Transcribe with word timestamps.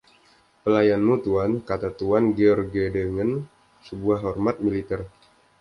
“Pelayanmu, 0.65 1.15
tuan,” 1.23 1.51
kata 1.69 1.89
Tuan 1.99 2.25
Georgedengan 2.37 3.31
sebuah 3.87 4.19
hormat 4.25 4.55
militer. 4.65 5.01